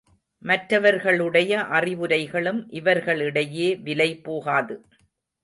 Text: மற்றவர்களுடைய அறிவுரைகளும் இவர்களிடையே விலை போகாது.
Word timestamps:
மற்றவர்களுடைய 0.41 1.59
அறிவுரைகளும் 1.71 2.61
இவர்களிடையே 2.71 3.69
விலை 3.81 4.09
போகாது. 4.21 4.77